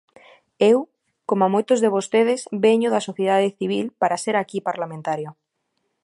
Eu, 0.71 0.79
coma 1.29 1.51
moitos 1.55 1.79
de 1.83 1.93
vostedes, 1.95 2.41
veño 2.65 2.87
da 2.91 3.05
sociedade 3.07 3.49
civil 3.59 3.85
para 4.01 4.21
ser 4.23 4.35
aquí 4.37 4.57
parlamentario. 4.69 5.29